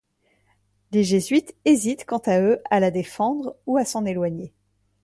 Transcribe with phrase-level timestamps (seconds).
[0.93, 4.51] Les Jésuites hésitent quant à eux à la défendre ou à s'en éloigner.